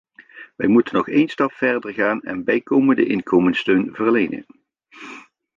Wij 0.55 0.67
moeten 0.67 0.95
nog 0.95 1.07
een 1.09 1.27
stap 1.29 1.51
verder 1.51 1.93
gaan 1.93 2.21
en 2.21 2.43
bijkomende 2.43 3.05
inkomenssteun 3.05 3.89
verlenen. 3.93 4.45